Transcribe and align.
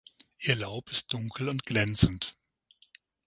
Ihr 0.39 0.55
Laub 0.55 0.89
ist 0.89 1.13
dunkel 1.13 1.47
und 1.47 1.63
glänzend. 1.63 2.35